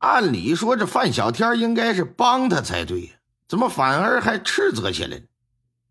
[0.00, 3.12] 按理说，这范小天应该是帮他才对呀，
[3.46, 5.22] 怎么反而还斥责起来？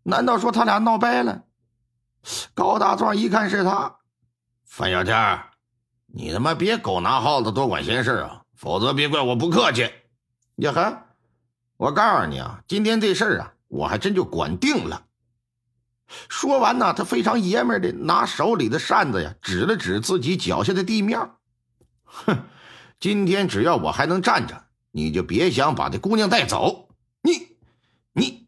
[0.02, 1.44] 难道说他俩闹掰了？
[2.52, 3.98] 高大壮一看是他，
[4.64, 5.40] 范小天，
[6.06, 9.88] 你他妈别狗拿耗子多管闲事啊，否则别怪我不客气。
[10.56, 11.02] 呀呵，
[11.76, 15.06] 我告诉你啊，今天这事儿啊，我还真就管定了。
[16.28, 21.30] 说完呢，他非常爷们的拿手里的扇子呀，指了指自己脚下的地面，
[22.04, 22.36] 哼。
[23.00, 26.90] 今天只要我还能站着，你就别想把这姑娘带走。
[27.22, 27.56] 你，
[28.12, 28.46] 你，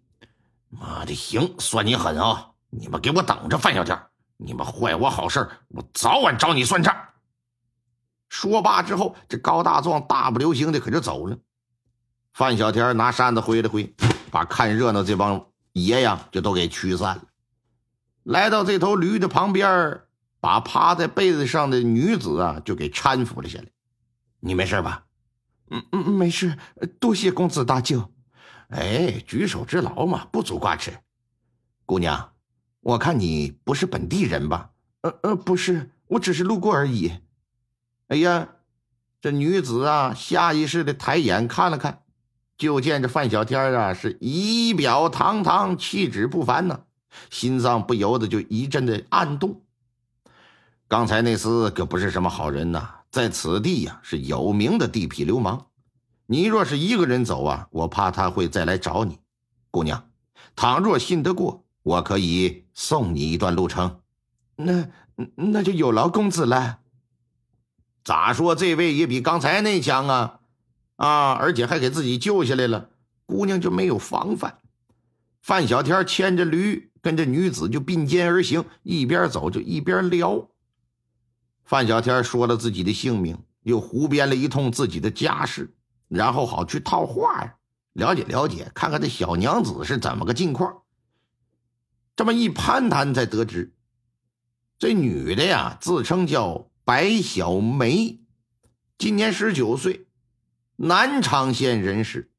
[0.69, 2.51] 妈的，行，算你狠啊！
[2.69, 3.99] 你们给我等着，范小天，
[4.37, 6.95] 你们坏我好事我早晚找你算账。
[8.29, 11.39] 说罢之后，这高大壮大步流星的可就走了。
[12.35, 13.95] 范小天拿扇子挥了挥，
[14.31, 17.23] 把看热闹这帮爷呀就都给驱散了。
[18.23, 20.01] 来到这头驴的旁边，
[20.41, 23.65] 把趴在被子上的女子啊就给搀扶了下来。
[24.45, 25.05] 你没事吧？
[25.71, 26.59] 嗯嗯，没事，
[26.99, 28.11] 多谢公子大救。
[28.71, 30.99] 哎，举手之劳嘛，不足挂齿。
[31.87, 32.33] 姑娘，
[32.81, 34.71] 我看你不是本地人吧？
[35.03, 37.21] 呃呃，不是，我只是路过而已。
[38.09, 38.49] 哎呀，
[39.21, 42.03] 这女子啊，下意识的抬眼看了看，
[42.59, 46.81] 就见这范小天啊是仪表堂堂，气质不凡呐，
[47.31, 49.63] 心脏不由得就一阵的暗动。
[50.89, 53.02] 刚才那厮可不是什么好人呐。
[53.13, 55.67] 在此地呀，是有名的地痞流氓。
[56.25, 59.19] 你若是一个人走啊，我怕他会再来找你。
[59.71, 60.09] 姑娘，
[60.57, 64.01] 倘若信得过，我可以送你一段路程。
[64.57, 64.89] 那
[65.35, 66.79] 那就有劳公子了。
[68.03, 68.55] 咋说？
[68.55, 70.41] 这位也比刚才那强啊！
[70.97, 72.89] 啊，而且还给自己救下来了。
[73.27, 74.59] 姑娘就没有防范。
[75.43, 80.49] 范小天牵着驴，跟着女子就并肩而行，一边走就一边聊。
[81.65, 85.75] 范小天说了自己的姓名，又胡编了一通自己的家事，
[86.09, 87.55] 然后好去套话呀，
[87.93, 90.83] 了解了解，看看这小娘子是怎么个近况。
[92.15, 93.73] 这么一攀谈，才得知
[94.79, 98.21] 这女的呀，自称叫白小梅，
[98.99, 100.07] 今年十九岁，
[100.77, 102.33] 南昌县人士，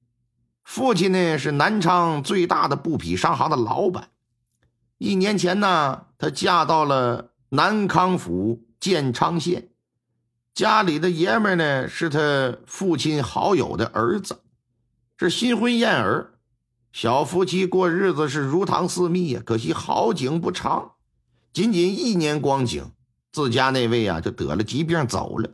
[0.63, 4.09] 父亲呢是南昌最大的布匹商行的老板。
[4.99, 8.67] 一年前呢，她嫁到了南康府。
[8.83, 9.69] 建昌县
[10.53, 14.41] 家里的爷们呢，是他父亲好友的儿子，
[15.17, 16.33] 是新婚燕尔，
[16.91, 19.41] 小夫妻过日子是如糖似蜜呀。
[19.45, 20.91] 可惜好景不长，
[21.53, 22.91] 仅仅一年光景，
[23.31, 25.49] 自家那位啊就得了疾病走了。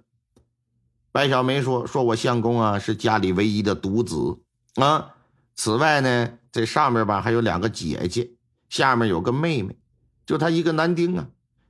[1.12, 4.40] 白小梅说：“说我相公啊是家里唯一的独子
[4.74, 5.14] 啊，
[5.56, 8.32] 此外呢，这上面吧还有两个姐姐，
[8.70, 9.78] 下面有个妹妹，
[10.26, 11.28] 就他一个男丁啊。”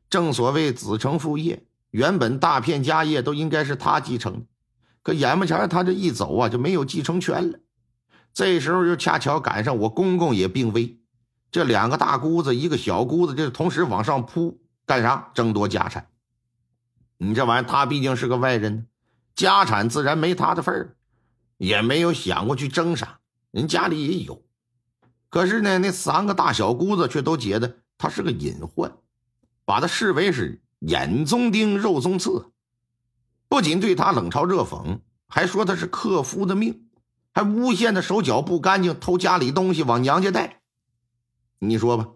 [0.10, 4.46] 正所谓子承父业，原本大片家业都应该是他继承的，
[5.04, 7.60] 可眼巴前他这一走啊，就没有继承权了。
[8.34, 11.00] 这时候又恰巧赶上我公公也病危，
[11.52, 15.32] 这两个大姑子，一个小姑子，就同时往上扑，干啥？
[15.34, 16.08] 争夺家产。
[17.18, 18.88] 你这玩意儿，他毕竟是个外人，
[19.36, 20.96] 家产自然没他的份儿，
[21.58, 23.20] 也没有想过去争啥。
[23.52, 24.44] 人家里也有，
[25.30, 28.92] 可是呢，那三个大小姑子却都觉得他是个隐患。
[29.70, 32.52] 把他视为是眼中钉、肉中刺，
[33.48, 36.90] 不仅对他冷嘲热讽，还说他是克夫的命，
[37.36, 40.64] 还诬陷他手脚不干净，偷家里东西往娘家带。
[41.60, 42.08] 你说吧，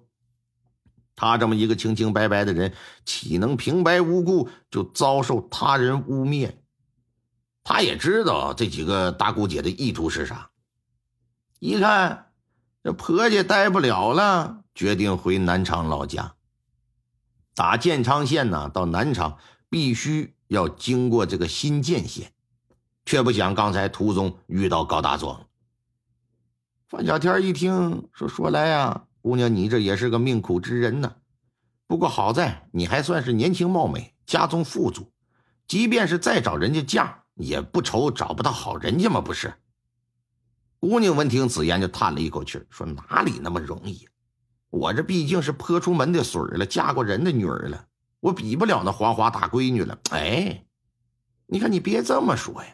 [1.16, 2.74] 他这么一个清清白白的人，
[3.06, 6.56] 岂能平白无故就遭受他人污蔑？
[7.64, 10.50] 他也知道这几个大姑姐的意图是啥，
[11.60, 12.32] 一看
[12.84, 16.34] 这婆家待不了了，决定回南昌老家。
[17.56, 19.38] 打建昌县呢到南昌，
[19.70, 22.32] 必须要经过这个新建县，
[23.06, 25.46] 却不想刚才途中遇到高大壮。
[26.88, 31.16] 范小天一听说，说来呀，姑娘，你这也是个命苦之人呢。
[31.88, 35.12] 不过好在你还算是年轻貌美，家中富足，
[35.68, 39.54] 即便是再找人家嫁，也不愁找不到好人家嘛，不是？
[40.80, 44.08] 姑娘闻听此言，就叹了一口气，说：“哪里那么容易？”
[44.74, 47.86] 我这毕竟是泼出门的水了，嫁过人的女儿了，
[48.20, 49.96] 我比不了那黄花大闺女了。
[50.10, 50.66] 哎，
[51.46, 52.70] 你看，你别这么说呀。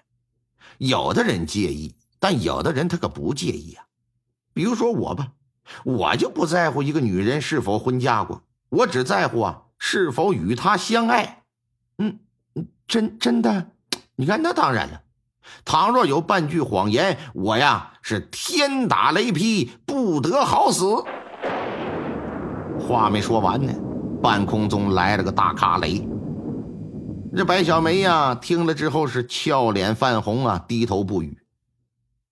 [0.78, 3.84] 有的人介意，但有的人他可不介意啊。
[4.54, 5.34] 比如说我吧，
[5.84, 11.44] 我就不在乎一个女人是否婚嫁过，我只在乎啊是否与她相爱。
[11.98, 12.20] 嗯，
[12.88, 13.72] 真真的？
[14.16, 15.02] 你看，那当然了。
[15.66, 21.04] 倘若有半句谎言，我呀是天打雷劈，不得好死。
[22.90, 23.72] 话没说完呢，
[24.20, 26.04] 半空中来了个大卡雷。
[27.38, 31.38] 这白小梅呀，听了之后是俏脸泛红啊，低头不语。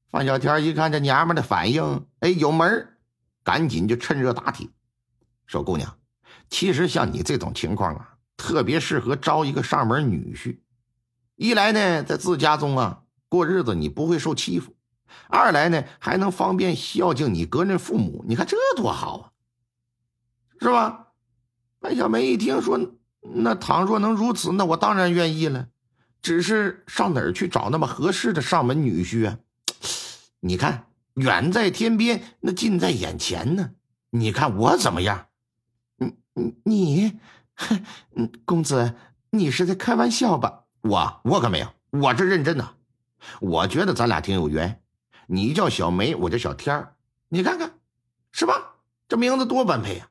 [0.09, 2.87] 范小天一看这娘们的反应，哎，有门
[3.43, 4.67] 赶紧就趁热打铁，
[5.45, 5.95] 说：“姑娘，
[6.49, 10.57] 其实像你这种情况啊，特别适合招一个上门女婿。
[11.35, 14.73] 一来呢，在自家中啊。”过日子你不会受欺负，
[15.29, 19.31] 二来呢还能方便孝敬你隔任父母，你看这多好啊，
[20.59, 21.07] 是吧？
[21.79, 22.79] 白小梅一听说，
[23.21, 25.67] 那倘若能如此，那我当然愿意了。
[26.21, 29.37] 只是上哪儿去找那么合适的上门女婿啊？
[30.39, 33.71] 你看，远在天边，那近在眼前呢。
[34.09, 35.27] 你看我怎么样？
[35.97, 37.19] 你你，
[38.15, 38.95] 嗯，公子，
[39.29, 40.63] 你是在开玩笑吧？
[40.81, 42.75] 我我可没有，我这认真的。
[43.39, 44.81] 我觉得咱俩挺有缘，
[45.27, 46.95] 你叫小梅，我叫小天儿，
[47.29, 47.71] 你看看，
[48.31, 48.73] 是吧？
[49.07, 50.09] 这名字多般配啊！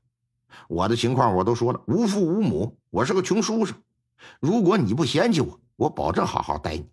[0.69, 3.76] 我的情况我都说了，无父无母，我是个穷书生。
[4.41, 6.87] 如果你不嫌弃我，我保证好好待你，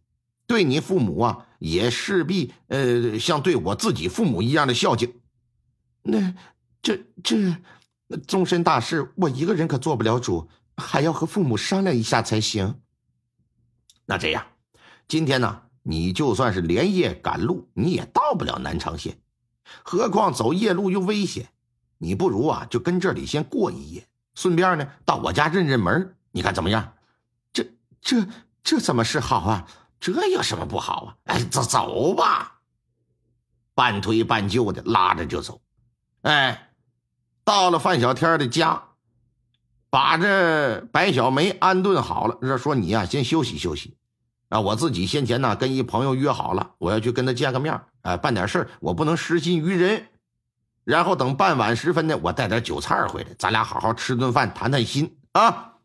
[0.46, 5.14] 对你父母啊，也势必呃像对我自己父母一样的孝敬。
[6.02, 6.34] 那
[6.82, 7.56] 这这
[8.28, 12.80] 终身大事，我一个人可做不了主，还要和父母商量一下才行。
[14.06, 14.46] 那这样，
[15.08, 15.62] 今天呢？
[15.86, 19.18] 你就算是连夜赶路，你也到不了南昌县，
[19.84, 21.50] 何况走夜路又危险。
[22.04, 24.06] 你不如啊，就跟这里先过一夜，
[24.36, 26.96] 顺便呢到我家认认门，你看怎么样？
[27.54, 27.66] 这
[28.02, 28.28] 这
[28.62, 29.66] 这怎么是好啊？
[30.02, 31.16] 这有什么不好啊？
[31.24, 32.60] 哎，走走吧，
[33.74, 35.62] 半推半就的拉着就走。
[36.24, 36.72] 哎，
[37.46, 38.84] 到了范小天的家，
[39.90, 43.96] 把这白小梅安顿好了，这说你呀先休息休息。
[44.50, 50.10] 啊，我自己先前呢跟一朋友约好了，我要去跟他见个面哎，办点事我不能失信于人。
[50.84, 55.76] 然后等傍晚时分呢，我带点酒菜回来，咱俩好好吃顿饭，谈谈心啊。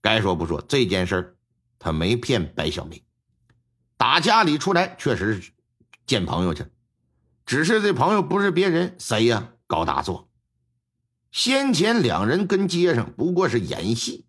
[0.00, 1.36] 该说不说，这件事
[1.78, 3.02] 他没骗白小梅，
[3.96, 5.42] 打家里出来确实
[6.06, 6.64] 见朋友去，
[7.46, 9.50] 只是这朋友不是别人，谁呀？
[9.66, 10.26] 高大壮。
[11.30, 14.26] 先前两人跟街上不过是演戏。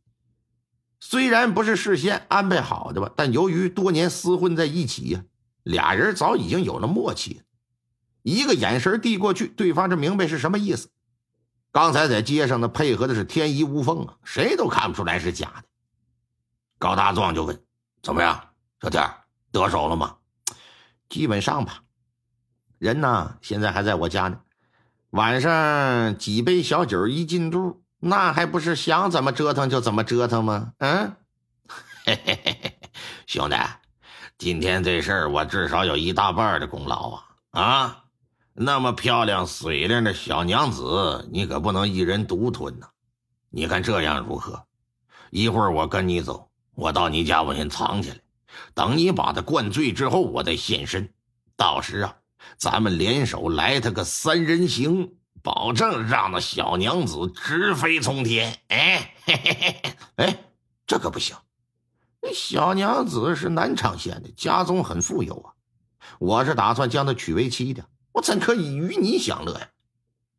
[0.99, 5.23] 虽然不是事先安排好的吧，但由于多年厮混在一起呀，
[5.63, 7.41] 俩人早已经有了默契。
[8.25, 10.89] 一个眼神递过去，对方就明白是什么意思。
[11.71, 15.63] 刚才在街上呢，配合的是天衣无缝啊，谁都看不出来是假的。
[16.79, 17.63] 高大壮就问
[18.01, 18.49] ：“怎么样，
[18.81, 19.07] 小天
[19.51, 20.15] 得手了吗
[21.07, 21.83] ？”“基本上吧。
[22.79, 24.39] 人呢，现在还在我家呢。
[25.11, 30.73] 晚上几杯小酒一进肚。”那还不是想怎么折腾就怎么折腾吗？
[30.79, 31.15] 嗯，
[32.05, 32.79] 嘿嘿嘿嘿，
[33.25, 33.55] 兄弟，
[34.37, 37.23] 今天这事儿我至少有一大半的功劳啊！
[37.51, 38.04] 啊，
[38.57, 42.87] 那么漂亮水灵的小娘子，你可不能一人独吞呐！
[43.49, 44.65] 你看这样如何？
[45.29, 48.21] 一会儿我跟你走，我到你家我先藏起来，
[48.73, 51.13] 等你把他灌醉之后，我再现身。
[51.57, 52.15] 到时啊，
[52.57, 55.15] 咱们联手来他个三人行。
[55.43, 58.57] 保证让那小娘子直飞冲天！
[58.69, 60.39] 哎，嘿嘿嘿，哎，
[60.87, 61.35] 这可不行。
[62.19, 65.53] 那小娘子是南昌县的，家中很富有啊。
[66.17, 67.85] 我是打算将她娶为妻的，
[68.15, 69.69] 我怎可以与你享乐呀？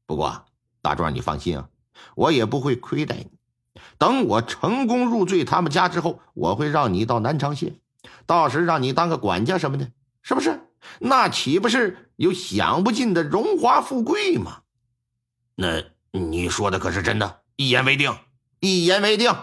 [0.07, 0.47] 不过
[0.83, 1.69] 大壮，你放心啊，
[2.15, 3.31] 我也不会亏待你。
[3.99, 7.79] 等我成功入赘他们家之后，我会让你到南昌县，
[8.25, 9.91] 到时让你当个管家什么的，
[10.23, 10.61] 是不是？
[11.01, 14.63] 那岂不是有享不尽的荣华富贵吗？
[15.57, 17.41] 那你说的可是真的？
[17.57, 18.17] 一言为定，
[18.61, 19.35] 一言为定。